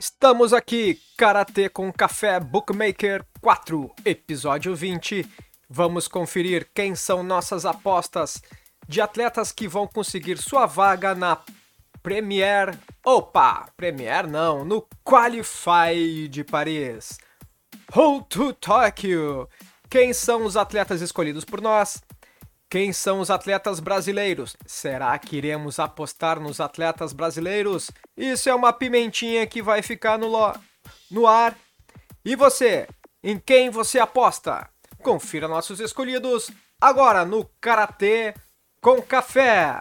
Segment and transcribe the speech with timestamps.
[0.00, 5.28] Estamos aqui, Karatê com Café Bookmaker 4, episódio 20.
[5.68, 8.40] Vamos conferir quem são nossas apostas
[8.86, 11.42] de atletas que vão conseguir sua vaga na
[12.00, 12.78] Premier.
[13.04, 17.18] Opa, Premier não, no Qualify de Paris.
[17.90, 19.48] Road to Tokyo.
[19.90, 22.00] Quem são os atletas escolhidos por nós?
[22.70, 24.54] Quem são os atletas brasileiros?
[24.66, 27.90] Será que iremos apostar nos atletas brasileiros?
[28.14, 30.52] Isso é uma pimentinha que vai ficar no, lo...
[31.10, 31.56] no ar.
[32.22, 32.86] E você?
[33.22, 34.68] Em quem você aposta?
[35.02, 38.34] Confira nossos escolhidos agora no Karatê
[38.82, 39.80] com Café.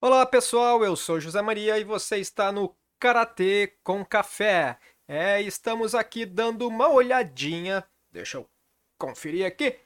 [0.00, 4.78] Olá pessoal, eu sou José Maria e você está no Karatê com Café.
[5.06, 8.50] É, estamos aqui dando uma olhadinha, deixa eu
[8.98, 9.78] conferir aqui,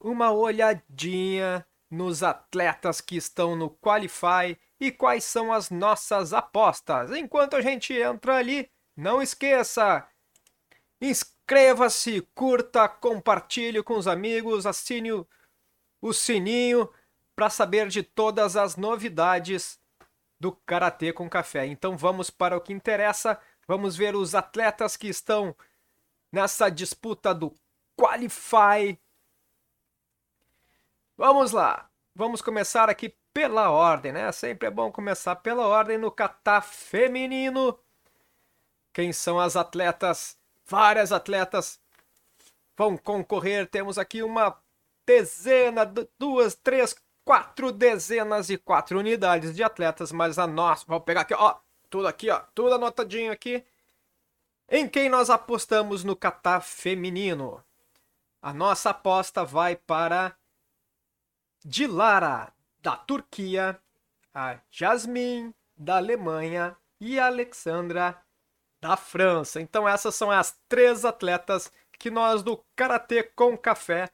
[0.00, 7.10] uma olhadinha nos atletas que estão no Qualify e quais são as nossas apostas.
[7.10, 10.06] Enquanto a gente entra ali, não esqueça,
[11.00, 15.26] inscreva-se, curta, compartilhe com os amigos, assine o,
[16.00, 16.88] o sininho
[17.34, 19.80] para saber de todas as novidades
[20.40, 21.66] do Karatê com Café.
[21.66, 25.54] Então vamos para o que interessa, vamos ver os atletas que estão
[26.32, 27.54] nessa disputa do
[27.96, 28.98] Qualify.
[31.20, 34.30] Vamos lá, vamos começar aqui pela ordem, né?
[34.30, 37.76] Sempre é bom começar pela ordem no kata feminino.
[38.92, 40.38] Quem são as atletas?
[40.64, 41.80] Várias atletas
[42.76, 43.66] vão concorrer.
[43.66, 44.56] Temos aqui uma
[45.04, 45.84] dezena,
[46.16, 46.94] duas, três,
[47.24, 51.56] quatro dezenas e quatro unidades de atletas, mas a nossa, vou pegar aqui, ó,
[51.90, 53.64] tudo aqui, ó, tudo anotadinho aqui.
[54.68, 57.60] Em quem nós apostamos no kata feminino?
[58.40, 60.37] A nossa aposta vai para
[61.68, 63.78] Dilara da Turquia,
[64.32, 68.18] a Jasmine da Alemanha e a Alexandra
[68.80, 69.60] da França.
[69.60, 74.08] Então essas são as três atletas que nós do Karatê com Café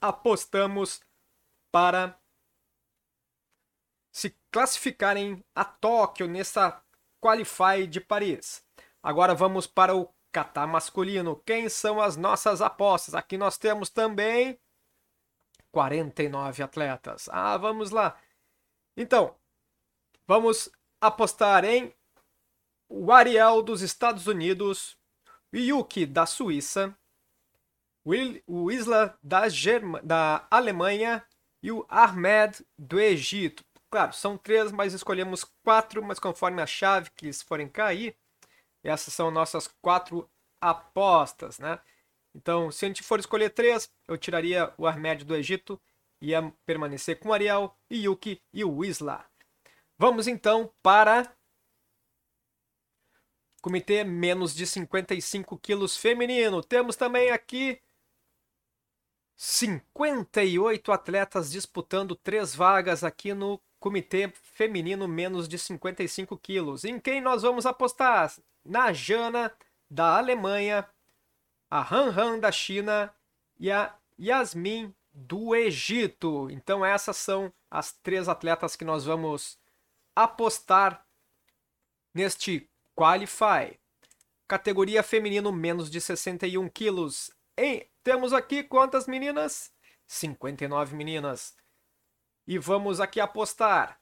[0.00, 1.00] apostamos
[1.72, 2.16] para
[4.12, 6.80] se classificarem a Tóquio nessa
[7.20, 8.64] Qualify de Paris.
[9.02, 11.42] Agora vamos para o Catar masculino.
[11.44, 13.16] Quem são as nossas apostas?
[13.16, 14.60] Aqui nós temos também
[15.72, 17.28] 49 atletas.
[17.30, 18.18] Ah, vamos lá.
[18.96, 19.34] Então,
[20.26, 20.70] vamos
[21.00, 21.94] apostar em
[22.88, 24.96] o Ariel dos Estados Unidos,
[25.52, 26.96] o Yuki da Suíça,
[28.46, 29.42] o Isla da,
[30.02, 31.24] da Alemanha
[31.62, 33.64] e o Ahmed do Egito.
[33.90, 38.16] Claro, são três, mas escolhemos quatro, mas conforme a chave que eles forem cair,
[38.82, 40.28] essas são nossas quatro
[40.60, 41.78] apostas, né?
[42.34, 45.80] Então, se a gente for escolher três, eu tiraria o Armédio do Egito,
[46.20, 49.24] ia permanecer com Ariel, Yuki e o Isla.
[49.98, 51.34] Vamos então para
[53.60, 56.62] Comitê menos de 55 quilos feminino.
[56.62, 57.78] Temos também aqui
[59.36, 66.84] 58 atletas disputando três vagas aqui no Comitê Feminino menos de 55 quilos.
[66.84, 68.34] Em quem nós vamos apostar?
[68.64, 69.52] Na Jana,
[69.90, 70.88] da Alemanha,
[71.70, 73.14] a Han Han da China
[73.58, 76.50] e a Yasmin do Egito.
[76.50, 79.58] Então essas são as três atletas que nós vamos
[80.14, 81.06] apostar
[82.12, 83.78] neste Qualify.
[84.48, 87.30] Categoria feminino menos de 61 quilos.
[87.56, 89.72] Em, temos aqui quantas meninas?
[90.08, 91.56] 59 meninas.
[92.46, 94.00] E vamos aqui apostar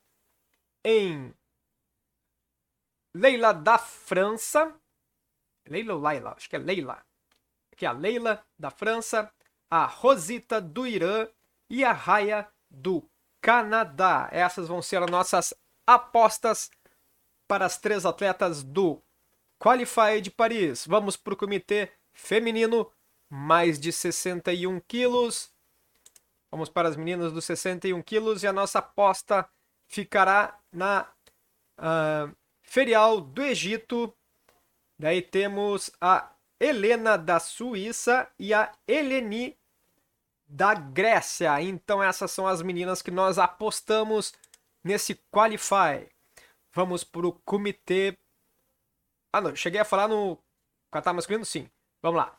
[0.82, 1.34] em
[3.14, 4.74] Leila da França.
[5.66, 6.32] Leila ou Laila?
[6.32, 7.06] Acho que é Leila
[7.78, 9.32] que é a Leila da França,
[9.70, 11.28] a Rosita do Irã
[11.70, 13.08] e a Raya do
[13.40, 14.28] Canadá.
[14.32, 15.54] Essas vão ser as nossas
[15.86, 16.70] apostas
[17.46, 19.00] para as três atletas do
[19.60, 20.84] Qualify de Paris.
[20.86, 22.90] Vamos para o comitê feminino,
[23.30, 25.52] mais de 61 quilos.
[26.50, 29.48] Vamos para as meninas dos 61 quilos e a nossa aposta
[29.86, 31.08] ficará na
[31.78, 34.12] uh, Ferial do Egito.
[34.98, 39.56] Daí temos a Helena da Suíça e a Eleni
[40.46, 41.60] da Grécia.
[41.62, 44.32] Então essas são as meninas que nós apostamos
[44.82, 46.08] nesse Qualify.
[46.72, 48.16] Vamos para o comitê.
[49.32, 50.38] Ah, não, cheguei a falar no
[50.90, 51.44] Qatar masculino?
[51.44, 51.68] Sim.
[52.00, 52.38] Vamos lá.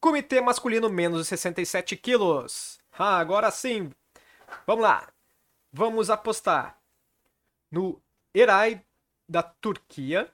[0.00, 2.78] Comitê masculino menos de 67 quilos.
[2.92, 3.90] Ah, agora sim.
[4.66, 5.08] Vamos lá.
[5.72, 6.80] Vamos apostar
[7.70, 8.00] no
[8.34, 8.82] Eray
[9.28, 10.32] da Turquia.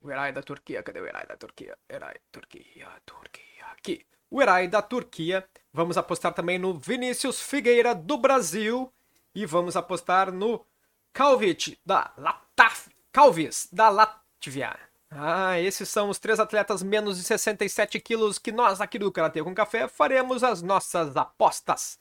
[0.00, 1.76] O Eray da Turquia, cadê o Eray da Turquia?
[1.88, 4.06] Eray, Turquia, Turquia, aqui.
[4.30, 5.44] O Eray da Turquia.
[5.72, 8.92] Vamos apostar também no Vinícius Figueira do Brasil.
[9.34, 10.64] E vamos apostar no
[11.12, 14.78] Kalvic da Lataf, Calvis da Latvia.
[15.10, 19.42] Ah, esses são os três atletas menos de 67 quilos que nós aqui do Karatê
[19.42, 21.98] com Café faremos as nossas apostas.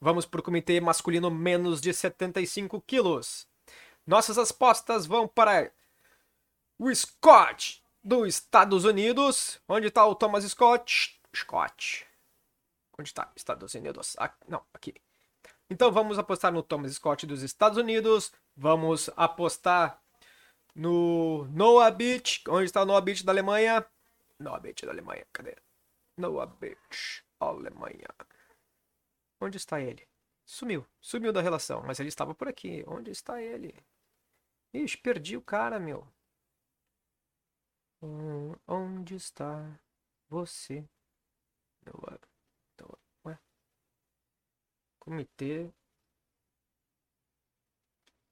[0.00, 3.46] Vamos para o comitê masculino menos de 75 quilos.
[4.06, 5.72] Nossas apostas vão para
[6.78, 9.60] o Scott dos Estados Unidos.
[9.68, 11.20] Onde está o Thomas Scott?
[11.34, 12.06] Scott.
[12.98, 13.30] Onde está?
[13.36, 14.16] Estados Unidos.
[14.18, 14.94] Ah, não, aqui.
[15.68, 18.32] Então vamos apostar no Thomas Scott dos Estados Unidos.
[18.56, 20.00] Vamos apostar
[20.74, 22.42] no Noah Beach.
[22.48, 23.84] Onde está o Noah Beach da Alemanha?
[24.38, 25.56] Noah Beach da Alemanha, cadê?
[26.16, 28.08] Noah Beach, Alemanha.
[29.40, 30.06] Onde está ele?
[30.44, 30.86] Sumiu.
[31.00, 32.84] Sumiu da relação, mas ele estava por aqui.
[32.86, 33.74] Onde está ele?
[34.72, 36.06] Ixi, perdi o cara, meu.
[38.02, 39.78] Hum, onde está
[40.28, 40.84] você?
[41.86, 42.18] Noah.
[43.24, 43.38] Ué?
[44.98, 45.70] Comitê.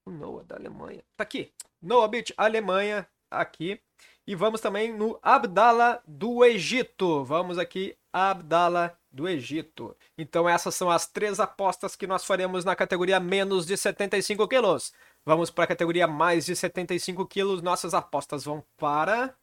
[0.06, 1.02] O Noah da Alemanha.
[1.16, 1.52] Tá aqui.
[1.80, 3.08] Noah Beach, Alemanha.
[3.30, 3.80] Aqui.
[4.26, 7.24] E vamos também no Abdala do Egito.
[7.24, 9.96] Vamos aqui, Abdala do Egito.
[10.16, 14.92] Então essas são as três apostas que nós faremos na categoria menos de 75 quilos.
[15.24, 17.62] Vamos para a categoria mais de 75 quilos.
[17.62, 19.34] Nossas apostas vão para...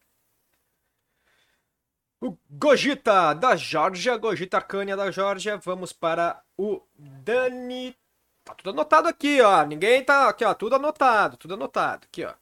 [2.22, 5.56] O Gogita da Georgia, Gogita Arcânia da Georgia.
[5.56, 7.96] Vamos para o Dani.
[8.44, 9.64] Tá tudo anotado aqui, ó.
[9.66, 10.28] Ninguém tá.
[10.28, 10.54] Aqui, ó.
[10.54, 12.04] Tudo anotado, tudo anotado.
[12.04, 12.32] Aqui, ó.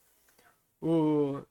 [0.82, 1.42] O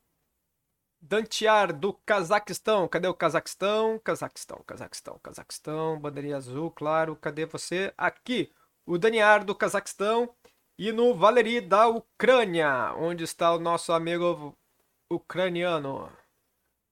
[1.01, 2.87] Dantiar do Cazaquistão.
[2.87, 3.97] Cadê o Cazaquistão?
[3.97, 5.99] Cazaquistão, Cazaquistão, Cazaquistão.
[5.99, 7.15] Bandeirinha azul, claro.
[7.15, 7.91] Cadê você?
[7.97, 8.53] Aqui.
[8.85, 10.29] O Daniar do Cazaquistão.
[10.77, 12.93] E no Valeri da Ucrânia.
[12.93, 14.55] Onde está o nosso amigo
[15.09, 16.11] ucraniano?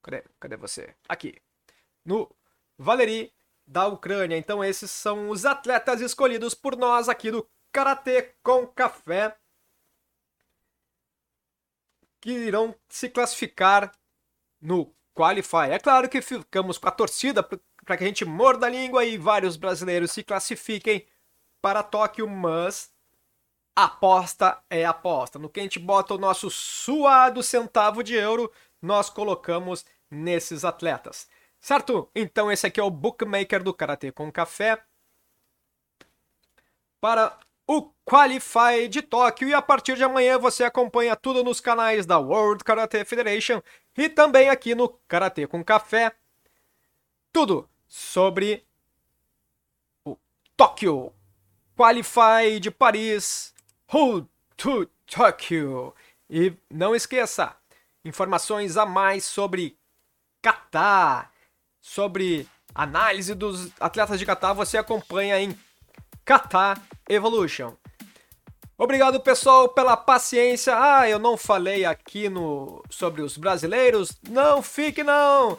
[0.01, 0.23] Cadê?
[0.39, 0.95] Cadê você?
[1.07, 1.35] Aqui.
[2.05, 2.33] No
[2.77, 3.33] Valeri
[3.65, 4.37] da Ucrânia.
[4.37, 9.37] Então esses são os atletas escolhidos por nós aqui do Karatê com Café
[12.19, 13.91] que irão se classificar
[14.59, 15.69] no Qualify.
[15.71, 19.17] É claro que ficamos com a torcida para que a gente morda a língua e
[19.17, 21.05] vários brasileiros se classifiquem
[21.61, 22.91] para Tóquio, mas
[23.75, 25.37] aposta é aposta.
[25.39, 31.27] No que a gente bota o nosso suado centavo de euro, nós colocamos nesses atletas.
[31.59, 32.09] Certo?
[32.15, 34.81] Então esse aqui é o bookmaker do Karatê com Café
[37.01, 37.37] para
[37.67, 42.17] o Qualify de Tóquio e a partir de amanhã você acompanha tudo nos canais da
[42.17, 43.61] World Karate Federation
[43.97, 46.15] e também aqui no Karatê com Café.
[47.33, 48.65] Tudo sobre
[50.05, 50.17] o
[50.55, 51.11] Tóquio
[51.75, 53.53] Qualify de Paris
[53.87, 55.93] Road to Tóquio.
[56.29, 57.56] E não esqueça,
[58.07, 59.77] informações a mais sobre
[60.41, 61.31] Catar,
[61.81, 65.57] sobre análise dos atletas de Catar, você acompanha em
[66.23, 67.73] Catar Evolution.
[68.77, 70.75] Obrigado, pessoal, pela paciência.
[70.77, 74.11] Ah, eu não falei aqui no sobre os brasileiros.
[74.29, 75.57] Não fique não.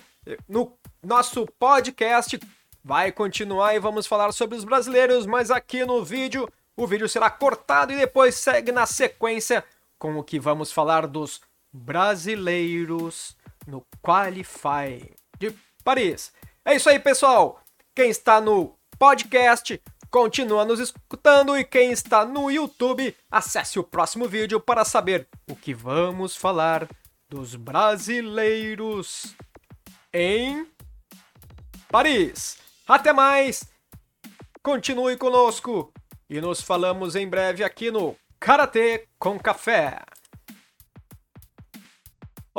[0.49, 2.39] No nosso podcast
[2.85, 7.29] vai continuar e vamos falar sobre os brasileiros, mas aqui no vídeo o vídeo será
[7.29, 9.65] cortado e depois segue na sequência
[9.99, 11.41] com o que vamos falar dos
[11.73, 16.33] brasileiros no Qualify de Paris.
[16.65, 17.63] É isso aí, pessoal.
[17.95, 24.27] Quem está no podcast, continua nos escutando e quem está no YouTube, acesse o próximo
[24.29, 26.89] vídeo para saber o que vamos falar
[27.29, 29.35] dos brasileiros
[30.13, 30.67] em
[31.89, 32.59] Paris.
[32.87, 33.65] Até mais.
[34.63, 35.93] Continue conosco
[36.29, 40.03] e nos falamos em breve aqui no Karatê com Café.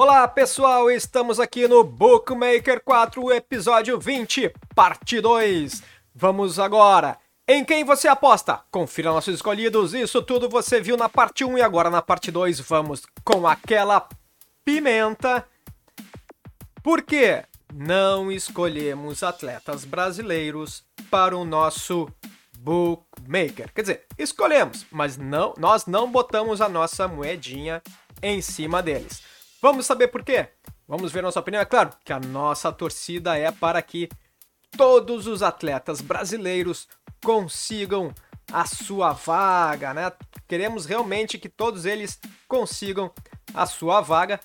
[0.02, 5.84] Olá pessoal, estamos aqui no Bookmaker 4, episódio 20, parte 2.
[6.16, 7.18] Vamos agora.
[7.46, 8.62] Em quem você aposta?
[8.72, 9.94] Confira nossos escolhidos.
[9.94, 14.08] Isso tudo você viu na parte 1 e agora na parte 2 vamos com aquela
[14.64, 15.46] pimenta.
[16.82, 22.08] Por que não escolhemos atletas brasileiros para o nosso
[22.58, 23.70] bookmaker?
[23.74, 27.84] Quer dizer, escolhemos, mas não, nós não botamos a nossa moedinha
[28.24, 29.28] em cima deles.
[29.62, 30.50] Vamos saber por quê?
[30.88, 31.62] Vamos ver nossa opinião.
[31.62, 34.08] É claro que a nossa torcida é para que
[34.78, 36.88] todos os atletas brasileiros
[37.24, 38.14] consigam
[38.52, 40.12] a sua vaga, né?
[40.48, 43.14] Queremos realmente que todos eles consigam
[43.54, 44.40] a sua vaga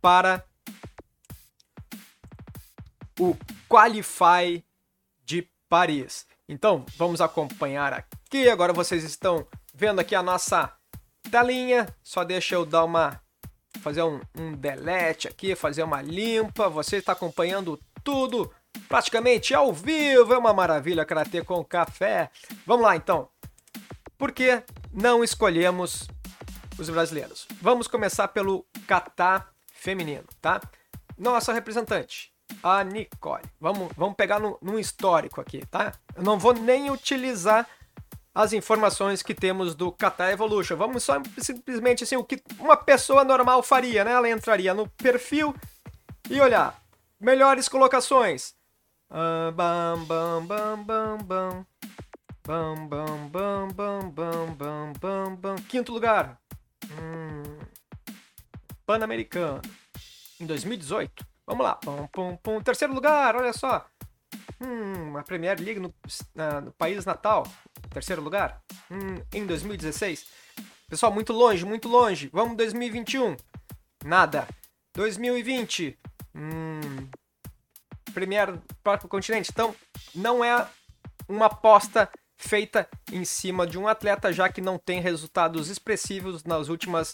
[0.00, 0.44] para
[3.18, 3.34] o
[3.68, 4.64] Qualify
[5.24, 6.26] de Paris.
[6.48, 8.48] Então, vamos acompanhar aqui.
[8.48, 10.72] Agora vocês estão vendo aqui a nossa
[11.30, 11.88] telinha.
[12.02, 13.20] Só deixa eu dar uma
[13.82, 16.68] fazer um, um delete aqui, fazer uma limpa.
[16.68, 18.52] Você está acompanhando tudo
[18.88, 20.34] praticamente ao vivo.
[20.34, 22.30] É uma maravilha Karatê com café.
[22.66, 23.28] Vamos lá então.
[24.16, 26.08] Por que não escolhemos
[26.78, 27.46] os brasileiros?
[27.60, 30.60] Vamos começar pelo kata feminino, tá?
[31.16, 32.32] Nossa representante,
[32.62, 33.44] a Nicole.
[33.60, 35.92] Vamos, vamos pegar no, num histórico aqui, tá?
[36.16, 37.66] Eu não vou nem utilizar
[38.38, 40.76] as informações que temos do Kata Evolution.
[40.76, 44.12] Vamos só simplesmente assim, o que uma pessoa normal faria, né?
[44.12, 45.52] Ela entraria no perfil
[46.30, 46.80] e olhar
[47.18, 48.54] melhores colocações.
[49.10, 51.66] Uh, bam, bam, bam, bam, bam.
[52.46, 55.56] Bam, bam, bam, bam, bam, bam, bam, bam.
[55.68, 56.40] Quinto lugar.
[56.92, 57.58] Hum,
[58.86, 59.60] Pan-Americano.
[60.38, 61.26] Em 2018.
[61.44, 61.74] Vamos lá.
[61.74, 62.60] Pum, pum, pum.
[62.60, 63.84] Terceiro lugar, olha só.
[64.60, 65.94] Hum, a Premier League no,
[66.34, 67.46] na, no país natal.
[67.90, 68.62] Terceiro lugar.
[68.90, 70.26] Hum, em 2016.
[70.88, 72.28] Pessoal, muito longe, muito longe.
[72.32, 73.36] Vamos 2021.
[74.04, 74.48] Nada.
[74.94, 75.98] 2020.
[76.34, 77.08] Hum,
[78.12, 79.50] Premier próprio continente.
[79.52, 79.74] Então,
[80.14, 80.66] não é
[81.28, 86.68] uma aposta feita em cima de um atleta, já que não tem resultados expressivos nas
[86.68, 87.12] últimas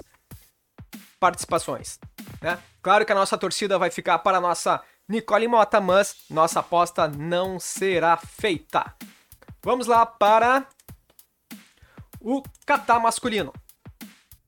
[1.19, 1.99] participações.
[2.41, 2.59] Né?
[2.83, 7.07] Claro que a nossa torcida vai ficar para a nossa Nicole Mota, mas nossa aposta
[7.09, 8.95] não será feita.
[9.63, 10.67] Vamos lá para
[12.21, 13.53] o Catar masculino.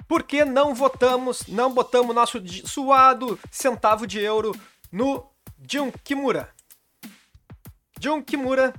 [0.08, 4.52] Por que não votamos, não botamos nosso suado centavo de euro
[4.90, 5.28] no
[5.68, 6.54] Jun Kimura?
[8.00, 8.72] Jun Kimura,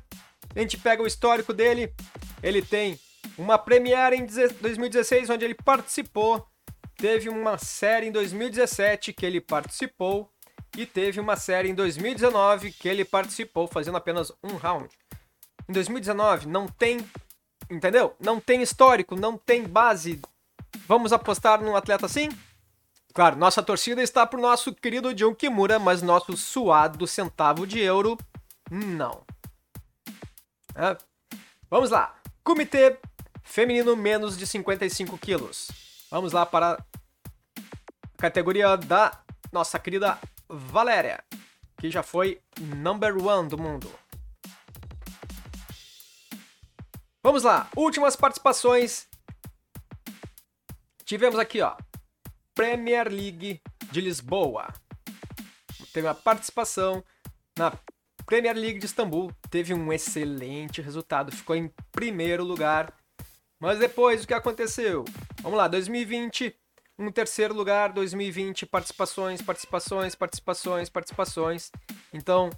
[0.55, 1.93] a gente pega o histórico dele,
[2.41, 3.00] ele tem
[3.38, 6.48] uma Premiere em 2016 onde ele participou
[6.98, 10.31] Teve uma série em 2017 que ele participou
[10.77, 14.88] e teve uma série em 2019 que ele participou fazendo apenas um round.
[15.67, 17.03] Em 2019 não tem,
[17.69, 18.15] entendeu?
[18.19, 20.22] Não tem histórico, não tem base.
[20.88, 22.29] Vamos apostar num atleta assim?
[23.12, 28.15] Claro, nossa torcida está pro nosso querido John Kimura, mas nosso suado centavo de euro,
[28.69, 29.24] não.
[30.75, 30.96] É.
[31.72, 32.15] Vamos lá.
[32.43, 33.00] Comitê
[33.41, 35.72] feminino menos de 55 quilos.
[36.12, 36.77] Vamos lá para a
[38.17, 39.19] categoria da
[39.51, 40.19] nossa querida
[40.50, 41.24] Valéria,
[41.80, 42.42] que já foi
[42.75, 43.92] number one do mundo.
[47.24, 49.08] Vamos lá, últimas participações.
[51.04, 51.75] Tivemos aqui, ó,
[52.54, 53.62] Premier League
[53.92, 54.68] de Lisboa.
[55.94, 57.04] Teve uma participação
[57.58, 57.74] na
[58.25, 59.32] Premier League de Istambul.
[59.50, 62.94] Teve um excelente resultado, ficou em primeiro lugar
[63.60, 65.04] mas depois, o que aconteceu?
[65.42, 66.56] Vamos lá, 2020,
[66.98, 71.72] um terceiro lugar, 2020, participações, participações, participações, participações.
[72.12, 72.50] Então,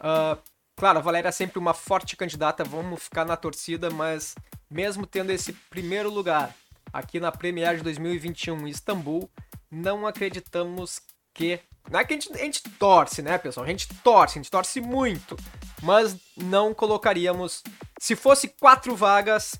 [0.00, 0.40] uh,
[0.76, 4.34] claro, a Valéria é sempre uma forte candidata, vamos ficar na torcida, mas
[4.70, 6.54] mesmo tendo esse primeiro lugar
[6.92, 9.28] aqui na Premier de 2021 em Istambul,
[9.70, 11.00] não acreditamos
[11.34, 11.60] que.
[11.90, 13.64] Não é que a gente, a gente torce, né, pessoal?
[13.64, 15.36] A gente torce, a gente torce muito,
[15.82, 17.62] mas não colocaríamos.
[17.98, 19.58] Se fosse quatro vagas,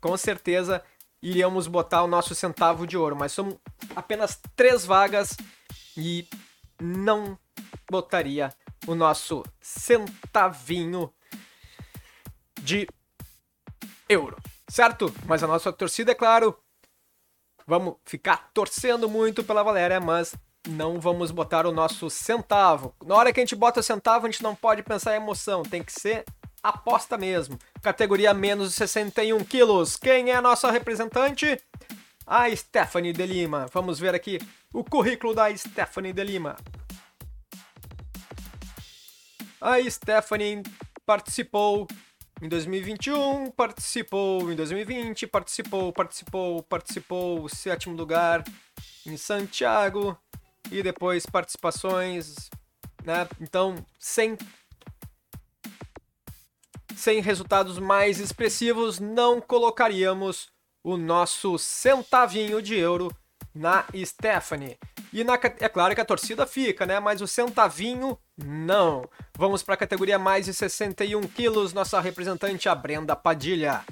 [0.00, 0.82] com certeza
[1.22, 3.58] iríamos botar o nosso centavo de ouro, mas são
[3.94, 5.36] apenas três vagas
[5.96, 6.26] e
[6.80, 7.38] não
[7.90, 8.52] botaria
[8.86, 11.12] o nosso centavinho
[12.62, 12.86] de
[14.08, 14.36] euro,
[14.68, 15.12] certo?
[15.26, 16.56] Mas a nossa torcida, é claro,
[17.66, 20.34] vamos ficar torcendo muito pela Valéria, mas
[20.68, 22.94] não vamos botar o nosso centavo.
[23.04, 25.62] Na hora que a gente bota o centavo, a gente não pode pensar em emoção,
[25.62, 26.24] tem que ser
[26.62, 27.58] aposta mesmo.
[27.82, 29.96] Categoria menos de 61 quilos.
[29.96, 31.60] Quem é a nossa representante?
[32.26, 33.66] A Stephanie de Lima.
[33.72, 34.38] Vamos ver aqui
[34.72, 36.56] o currículo da Stephanie de Lima.
[39.60, 40.62] A Stephanie
[41.04, 41.86] participou
[42.40, 48.42] em 2021, participou em 2020, participou, participou, participou, sétimo lugar
[49.06, 50.16] em Santiago
[50.70, 52.48] e depois participações,
[53.04, 53.28] né?
[53.40, 54.38] Então, sem
[57.00, 60.50] sem resultados mais expressivos, não colocaríamos
[60.84, 63.10] o nosso centavinho de euro
[63.54, 64.78] na Stephanie.
[65.10, 67.00] E na, é claro que a torcida fica, né?
[67.00, 69.02] Mas o centavinho, não.
[69.36, 73.82] Vamos para a categoria mais de 61 quilos, nossa representante, a Brenda Padilha.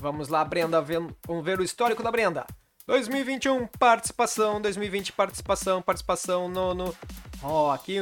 [0.00, 2.46] Vamos lá, Brenda, vamos ver o histórico da Brenda.
[2.86, 6.74] 2021, participação, 2020, participação, participação no...
[6.74, 6.96] no...
[7.42, 7.98] Ó, oh, aqui,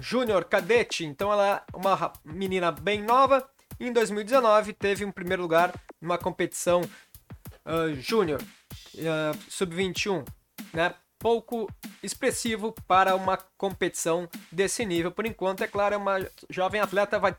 [0.00, 3.48] Júnior Cadete, então ela é uma menina bem nova,
[3.80, 10.26] em 2019, teve um primeiro lugar numa competição uh, júnior, uh, sub-21,
[10.72, 10.94] né?
[11.18, 11.68] Pouco
[12.02, 15.10] expressivo para uma competição desse nível.
[15.10, 16.18] Por enquanto, é claro, uma
[16.50, 17.34] jovem atleta vai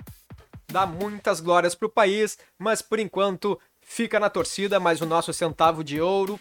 [0.70, 5.32] dá muitas glórias para o país, mas por enquanto fica na torcida, mas o nosso
[5.32, 6.40] centavo de ouro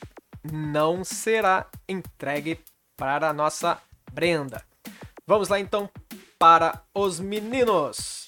[0.53, 2.59] não será entregue
[2.97, 3.81] para a nossa
[4.13, 4.65] Brenda.
[5.27, 5.89] Vamos lá então
[6.39, 8.26] para os meninos.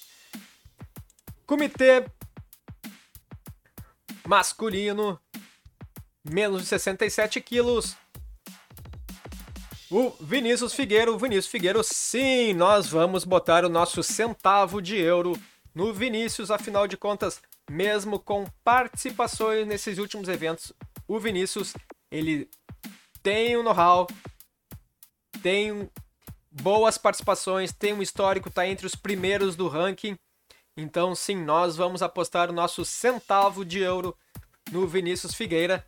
[1.49, 2.05] Comitê
[4.27, 5.19] masculino,
[6.23, 7.97] menos de 67 quilos.
[9.89, 15.33] O Vinícius Figueiro, Vinícius Figueiro, sim, nós vamos botar o nosso centavo de euro
[15.73, 20.71] no Vinícius, afinal de contas, mesmo com participações nesses últimos eventos,
[21.07, 21.73] o Vinícius,
[22.11, 22.47] ele
[23.23, 24.05] tem um know-how,
[25.41, 25.89] tem
[26.51, 30.15] boas participações, tem um histórico, está entre os primeiros do ranking.
[30.79, 34.15] Então, sim, nós vamos apostar o nosso centavo de euro
[34.71, 35.85] no Vinícius Figueira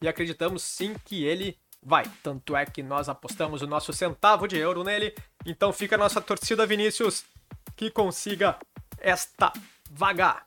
[0.00, 2.02] e acreditamos sim que ele vai.
[2.24, 5.14] Tanto é que nós apostamos o nosso centavo de euro nele.
[5.46, 7.24] Então, fica a nossa torcida, Vinícius,
[7.76, 8.58] que consiga
[8.98, 9.52] esta
[9.88, 10.42] vaga.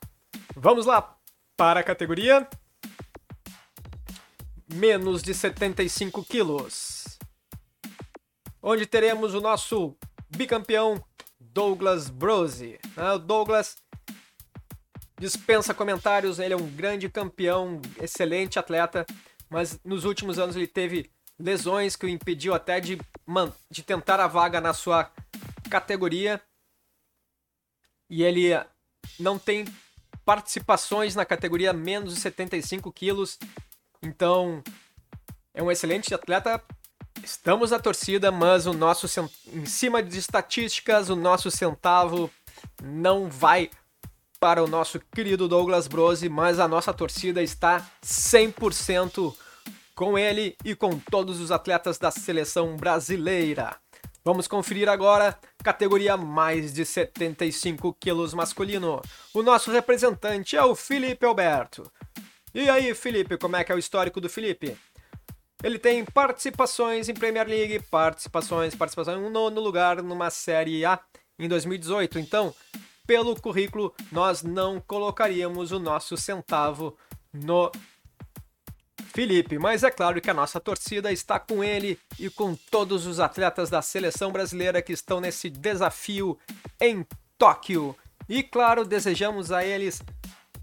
[0.54, 1.16] Vamos lá
[1.56, 2.46] para a categoria
[4.74, 7.18] menos de 75 quilos,
[8.62, 9.96] onde teremos o nosso
[10.28, 11.02] bicampeão
[11.40, 12.78] Douglas Brose.
[12.94, 13.12] Né?
[13.12, 13.78] O Douglas
[15.18, 19.06] dispensa comentários, ele é um grande campeão, excelente atleta,
[19.48, 22.98] mas nos últimos anos ele teve lesões que o impediu até de,
[23.70, 25.10] de tentar a vaga na sua
[25.70, 26.40] categoria.
[28.08, 28.52] E ele
[29.18, 29.64] não tem
[30.24, 33.38] participações na categoria menos de 75 quilos.
[34.02, 34.62] Então,
[35.54, 36.62] é um excelente atleta.
[37.22, 39.06] Estamos na torcida, mas o nosso
[39.52, 42.30] em cima de estatísticas, o nosso centavo
[42.82, 43.70] não vai
[44.46, 49.34] para o nosso querido Douglas Brose, mas a nossa torcida está 100%
[49.92, 53.76] com ele e com todos os atletas da seleção brasileira.
[54.24, 59.02] Vamos conferir agora categoria mais de 75 quilos masculino.
[59.34, 61.82] O nosso representante é o Felipe Alberto.
[62.54, 64.76] E aí, Felipe, como é que é o histórico do Felipe?
[65.60, 71.00] Ele tem participações em Premier League, participações, participações em um nono lugar numa Série A
[71.36, 72.20] em 2018.
[72.20, 72.54] Então,
[73.06, 76.96] pelo currículo, nós não colocaríamos o nosso centavo
[77.32, 77.70] no
[79.14, 83.20] Felipe, mas é claro que a nossa torcida está com ele e com todos os
[83.20, 86.38] atletas da seleção brasileira que estão nesse desafio
[86.80, 87.06] em
[87.38, 87.96] Tóquio.
[88.28, 90.02] E claro, desejamos a eles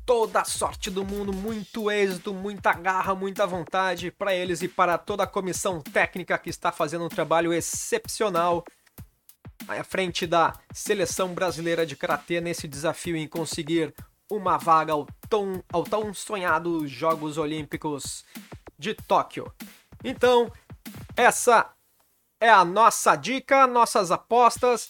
[0.06, 4.98] toda a sorte do mundo, muito êxito, muita garra, muita vontade para eles e para
[4.98, 8.64] toda a comissão técnica que está fazendo um trabalho excepcional
[9.68, 13.94] à frente da seleção brasileira de karatê nesse desafio em conseguir
[14.32, 18.26] uma vaga ao tão, ao tão sonhado Jogos Olímpicos
[18.78, 19.52] de Tóquio.
[20.04, 20.52] Então,
[21.16, 21.72] essa
[22.42, 24.90] é a nossa dica, nossas apostas.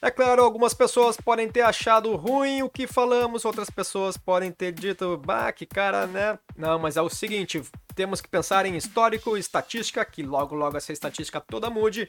[0.00, 4.72] É claro, algumas pessoas podem ter achado ruim o que falamos, outras pessoas podem ter
[4.72, 6.38] dito, bah, que cara, né?
[6.56, 7.62] Não, mas é o seguinte,
[7.94, 12.08] temos que pensar em histórico, estatística, que logo logo essa estatística toda mude,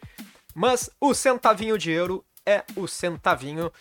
[0.53, 3.71] mas o centavinho de euro é o centavinho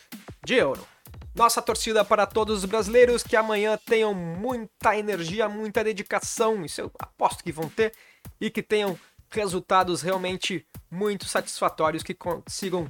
[0.45, 0.87] de euro.
[1.35, 6.93] Nossa torcida para todos os brasileiros que amanhã tenham muita energia, muita dedicação, isso eu
[6.99, 7.93] aposto que vão ter,
[8.41, 8.99] e que tenham
[9.31, 12.89] resultados realmente muito satisfatórios, que consigam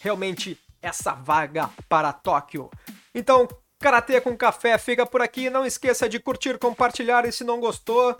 [0.00, 2.70] realmente essa vaga para Tóquio.
[3.14, 3.48] Então,
[3.82, 5.50] Karatê com Café fica por aqui.
[5.50, 8.16] Não esqueça de curtir, compartilhar e se não gostou,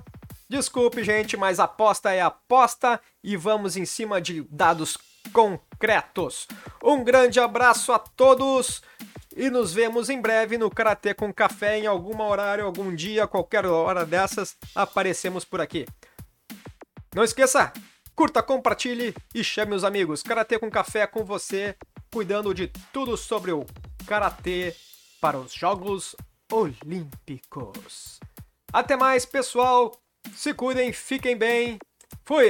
[0.52, 4.98] desculpe, gente, mas aposta é aposta e vamos em cima de dados
[5.32, 6.46] concretos.
[6.82, 8.82] Um grande abraço a todos.
[9.34, 13.64] E nos vemos em breve no Karatê com Café em algum horário, algum dia, qualquer
[13.64, 15.86] hora dessas, aparecemos por aqui.
[17.14, 17.72] Não esqueça,
[18.14, 20.22] curta, compartilhe e chame os amigos.
[20.22, 21.74] Karatê com Café com você,
[22.12, 23.64] cuidando de tudo sobre o
[24.06, 24.76] Karatê
[25.18, 26.14] para os Jogos
[26.52, 28.20] Olímpicos.
[28.70, 30.01] Até mais, pessoal.
[30.34, 31.78] Se cuidem, fiquem bem.
[32.24, 32.48] Fui!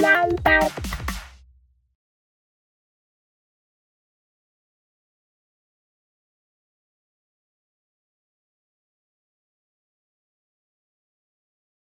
[0.00, 0.79] Wow,